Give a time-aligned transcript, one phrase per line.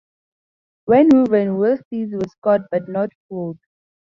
[0.85, 3.59] When woven, worsteds were scoured but not fulled.